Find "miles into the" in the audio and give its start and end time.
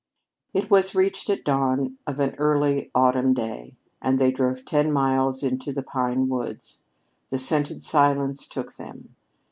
4.91-5.83